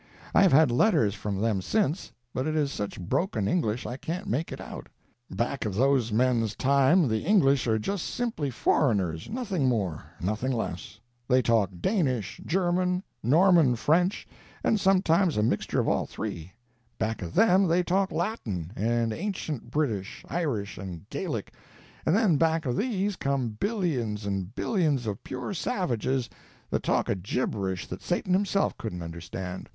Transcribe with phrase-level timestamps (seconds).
[0.33, 4.25] I have had letters from them since, but it is such broken English I can't
[4.25, 4.89] make it out.
[5.29, 10.99] Back of those men's time the English are just simply foreigners, nothing more, nothing less;
[11.27, 14.27] they talk Danish, German, Norman French,
[14.63, 16.51] and sometimes a mixture of all three;
[16.97, 21.53] back of them, they talk Latin, and ancient British, Irish, and Gaelic;
[22.07, 26.27] and then back of these come billions and billions of pure savages
[26.71, 29.69] that talk a gibberish that Satan himself couldn't understand.